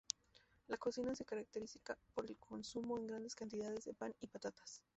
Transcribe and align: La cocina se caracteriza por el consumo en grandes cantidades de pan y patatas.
La 0.65 0.77
cocina 0.77 1.13
se 1.13 1.25
caracteriza 1.25 1.79
por 2.15 2.25
el 2.25 2.35
consumo 2.39 2.97
en 2.97 3.05
grandes 3.05 3.35
cantidades 3.35 3.85
de 3.85 3.93
pan 3.93 4.15
y 4.19 4.25
patatas. 4.25 4.81